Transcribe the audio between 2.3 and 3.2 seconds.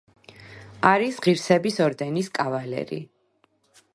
კავალერი.